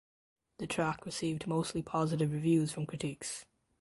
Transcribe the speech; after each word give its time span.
The 0.57 0.65
track 0.65 1.05
received 1.05 1.45
mostly 1.45 1.83
positive 1.83 2.31
reviews 2.31 2.71
from 2.71 2.87
critics. 2.87 3.45